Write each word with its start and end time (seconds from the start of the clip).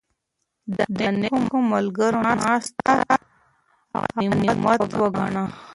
د 0.97 0.99
نېکو 1.19 1.57
ملګرو 1.71 2.21
ناسته 2.41 2.93
غنیمت 4.13 4.79
وګڼئ. 4.99 5.45